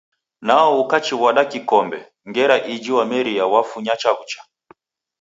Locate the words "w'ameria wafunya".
2.95-3.93